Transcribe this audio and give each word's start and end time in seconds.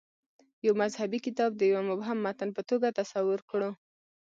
یو 0.65 0.73
مذهبي 0.81 1.19
کتاب 1.27 1.51
د 1.55 1.61
یوه 1.71 1.83
مبهم 1.89 2.17
متن 2.25 2.49
په 2.57 2.61
توګه 2.69 2.95
تصور 2.99 3.39
کړو. 3.49 3.71